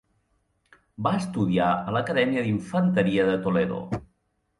Va 1.07 1.11
estudiar 1.17 1.67
a 1.75 1.93
l'Acadèmia 1.97 2.45
d'Infanteria 2.47 3.27
de 3.29 3.37
Toledo. 3.45 3.79